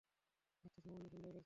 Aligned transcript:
আচ্ছা, 0.65 0.79
সামান্য 0.83 1.07
সন্দেহ 1.07 1.27
করেছিলাম। 1.27 1.39